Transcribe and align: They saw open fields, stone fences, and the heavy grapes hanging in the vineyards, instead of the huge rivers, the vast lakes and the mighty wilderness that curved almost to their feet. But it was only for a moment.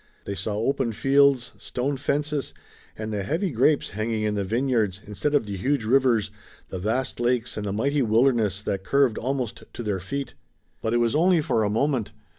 They 0.25 0.33
saw 0.33 0.57
open 0.57 0.93
fields, 0.93 1.53
stone 1.59 1.95
fences, 1.95 2.55
and 2.97 3.13
the 3.13 3.21
heavy 3.21 3.51
grapes 3.51 3.91
hanging 3.91 4.23
in 4.23 4.33
the 4.33 4.43
vineyards, 4.43 4.99
instead 5.05 5.35
of 5.35 5.45
the 5.45 5.55
huge 5.57 5.83
rivers, 5.85 6.31
the 6.69 6.79
vast 6.79 7.19
lakes 7.19 7.55
and 7.55 7.67
the 7.67 7.71
mighty 7.71 8.01
wilderness 8.01 8.63
that 8.63 8.83
curved 8.83 9.19
almost 9.19 9.61
to 9.73 9.83
their 9.83 9.99
feet. 9.99 10.33
But 10.81 10.95
it 10.95 10.97
was 10.97 11.13
only 11.13 11.39
for 11.39 11.61
a 11.63 11.69
moment. 11.69 12.13